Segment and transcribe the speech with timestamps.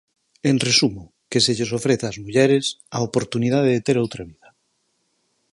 [0.49, 2.65] En resumo, que se lles ofreza ás mulleres
[2.97, 4.49] "a oportunidade de ter outra vida".